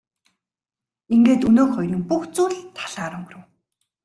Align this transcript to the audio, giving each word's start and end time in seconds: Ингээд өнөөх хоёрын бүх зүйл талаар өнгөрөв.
Ингээд 1.15 1.41
өнөөх 1.49 1.69
хоёрын 1.75 2.01
бүх 2.09 2.23
зүйл 2.35 2.55
талаар 2.77 3.13
өнгөрөв. 3.17 3.43